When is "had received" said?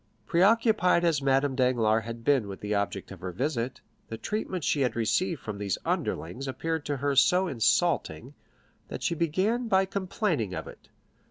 4.81-5.39